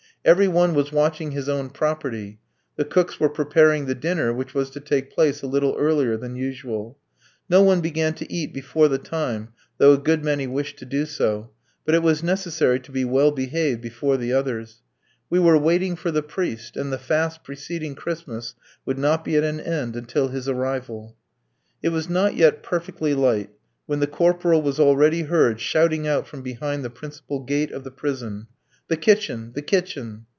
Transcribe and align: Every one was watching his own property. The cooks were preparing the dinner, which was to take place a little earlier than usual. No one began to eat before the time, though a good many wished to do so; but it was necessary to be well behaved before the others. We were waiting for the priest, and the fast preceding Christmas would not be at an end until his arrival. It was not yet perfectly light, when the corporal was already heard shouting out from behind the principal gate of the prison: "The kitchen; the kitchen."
Every 0.23 0.47
one 0.47 0.75
was 0.75 0.91
watching 0.91 1.31
his 1.31 1.49
own 1.49 1.71
property. 1.71 2.37
The 2.75 2.85
cooks 2.85 3.19
were 3.19 3.27
preparing 3.27 3.87
the 3.87 3.95
dinner, 3.95 4.31
which 4.31 4.53
was 4.53 4.69
to 4.69 4.79
take 4.79 5.09
place 5.09 5.41
a 5.41 5.47
little 5.47 5.75
earlier 5.79 6.15
than 6.15 6.35
usual. 6.35 6.99
No 7.49 7.63
one 7.63 7.81
began 7.81 8.13
to 8.13 8.31
eat 8.31 8.53
before 8.53 8.87
the 8.87 8.99
time, 8.99 9.47
though 9.79 9.93
a 9.93 9.97
good 9.97 10.23
many 10.23 10.45
wished 10.45 10.77
to 10.77 10.85
do 10.85 11.07
so; 11.07 11.49
but 11.85 11.95
it 11.95 12.03
was 12.03 12.21
necessary 12.21 12.79
to 12.81 12.91
be 12.91 13.03
well 13.03 13.31
behaved 13.31 13.81
before 13.81 14.15
the 14.15 14.31
others. 14.31 14.83
We 15.27 15.39
were 15.39 15.57
waiting 15.57 15.95
for 15.95 16.11
the 16.11 16.21
priest, 16.21 16.77
and 16.77 16.93
the 16.93 16.99
fast 16.99 17.43
preceding 17.43 17.95
Christmas 17.95 18.53
would 18.85 18.99
not 18.99 19.25
be 19.25 19.35
at 19.37 19.43
an 19.43 19.59
end 19.59 19.95
until 19.95 20.27
his 20.27 20.47
arrival. 20.47 21.15
It 21.81 21.89
was 21.89 22.11
not 22.11 22.35
yet 22.35 22.61
perfectly 22.61 23.15
light, 23.15 23.49
when 23.87 24.01
the 24.01 24.05
corporal 24.05 24.61
was 24.61 24.79
already 24.79 25.23
heard 25.23 25.59
shouting 25.59 26.07
out 26.07 26.27
from 26.27 26.43
behind 26.43 26.85
the 26.85 26.91
principal 26.91 27.39
gate 27.39 27.71
of 27.71 27.83
the 27.83 27.89
prison: 27.89 28.45
"The 28.87 28.97
kitchen; 28.97 29.53
the 29.55 29.61
kitchen." 29.61 30.25